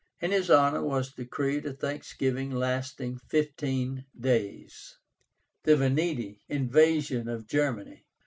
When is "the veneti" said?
5.61-6.39